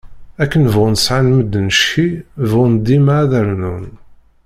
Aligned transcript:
Akken 0.43 0.63
bɣun 0.73 0.95
sεan 1.05 1.27
medden 1.37 1.67
cci, 1.77 2.07
beɣɣun 2.49 2.73
dima 2.85 3.13
ad 3.23 3.27
d-rnun. 3.31 3.85